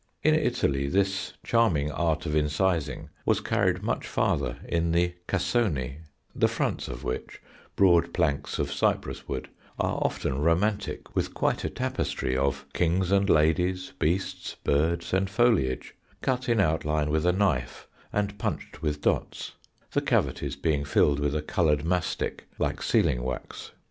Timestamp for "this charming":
0.89-1.91